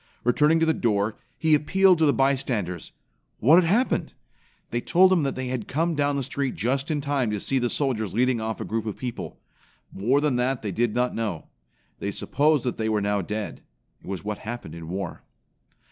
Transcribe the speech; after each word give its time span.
Returning 0.23 0.59
to 0.59 0.65
the 0.65 0.73
door, 0.73 1.15
he 1.37 1.53
appealed 1.53 1.99
to 1.99 2.07
the 2.07 2.11
bystanders. 2.11 2.91
What 3.37 3.61
had 3.61 3.65
happened? 3.69 4.15
They 4.71 4.81
told 4.81 5.13
him 5.13 5.21
that 5.21 5.35
they 5.35 5.49
had 5.49 5.67
come 5.67 5.93
down 5.93 6.15
the 6.15 6.23
street 6.23 6.55
just 6.55 6.89
in 6.89 7.01
time 7.01 7.29
to 7.29 7.39
see 7.39 7.59
the 7.59 7.69
soldiers 7.69 8.11
leading 8.11 8.41
off 8.41 8.59
a 8.59 8.65
group 8.65 8.87
of 8.87 8.97
people. 8.97 9.39
More 9.91 10.19
than 10.19 10.37
that 10.37 10.63
they 10.63 10.71
did 10.71 10.95
not 10.95 11.13
know. 11.13 11.49
They 11.99 12.09
supposed 12.09 12.63
that 12.63 12.77
they 12.79 12.89
were 12.89 12.99
now 12.99 13.21
dead. 13.21 13.61
It 14.01 14.07
was 14.07 14.23
what 14.25 14.39
happened 14.39 14.73
in 14.73 14.89
war. 14.89 15.21